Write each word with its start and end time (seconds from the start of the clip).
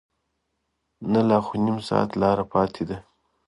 نه 1.11 1.21
لا 1.27 1.37
خو 1.45 1.53
نیم 1.65 1.77
ساعت 1.89 2.09
لاره 2.21 2.45
پاتې 2.53 2.83
ده. 2.89 2.97